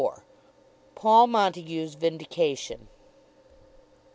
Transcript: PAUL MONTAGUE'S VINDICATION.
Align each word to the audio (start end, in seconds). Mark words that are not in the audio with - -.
PAUL 0.95 1.27
MONTAGUE'S 1.27 1.93
VINDICATION. 1.95 2.87